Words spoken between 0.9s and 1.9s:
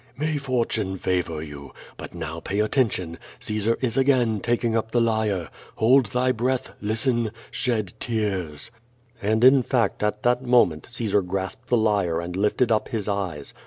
favor you.